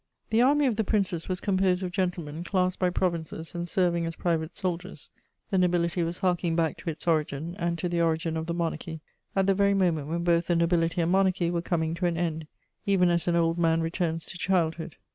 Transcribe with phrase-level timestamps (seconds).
[0.31, 4.15] ]The Army of the Princes was composed of gentlemen, classed by provinces and serving as
[4.15, 5.11] private soldiers:
[5.51, 9.01] the nobility was harking back to its origin and to the origin of the monarchy,
[9.35, 12.47] at the very moment when both the nobility and monarchy were coming to an end,
[12.87, 14.95] even as an old man returns to childhood.